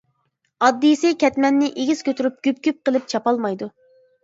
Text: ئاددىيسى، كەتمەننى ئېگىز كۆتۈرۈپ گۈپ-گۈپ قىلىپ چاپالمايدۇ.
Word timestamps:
ئاددىيسى، 0.67 1.11
كەتمەننى 1.25 1.69
ئېگىز 1.83 2.03
كۆتۈرۈپ 2.09 2.41
گۈپ-گۈپ 2.49 2.83
قىلىپ 2.89 3.09
چاپالمايدۇ. 3.15 3.73